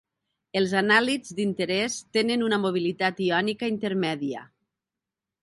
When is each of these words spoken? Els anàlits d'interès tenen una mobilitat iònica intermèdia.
Els 0.59 0.71
anàlits 0.79 1.35
d'interès 1.39 1.97
tenen 2.17 2.47
una 2.47 2.59
mobilitat 2.65 3.23
iònica 3.27 3.71
intermèdia. 3.75 4.45